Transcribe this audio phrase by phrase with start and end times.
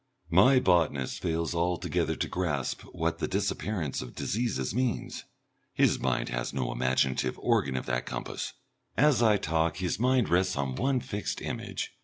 [0.31, 5.25] My botanist fails altogether to grasp what the disappearance of diseases means.
[5.75, 8.53] His mind has no imaginative organ of that compass.
[8.97, 11.91] As I talk his mind rests on one fixed image.